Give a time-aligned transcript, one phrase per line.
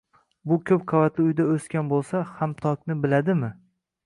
[0.51, 3.53] Bu ko`p qavatli uyda o`sgan bo`lsa, xomtokni biladimi